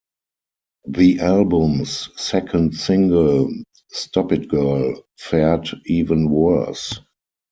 [0.87, 3.51] The album's second single,
[3.91, 6.99] "Stop It Girl", fared even worse.